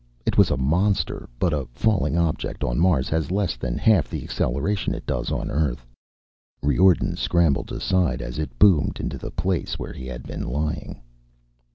[0.25, 4.23] It was a monster, but a falling object on Mars has less than half the
[4.23, 5.85] acceleration it does on Earth.
[6.63, 10.99] Riordan scrambled aside as it boomed onto the place where he had been lying.